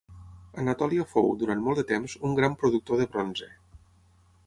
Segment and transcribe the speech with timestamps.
[0.63, 3.55] Anatòlia fou, durant molt de temps, un gran productor de bronze.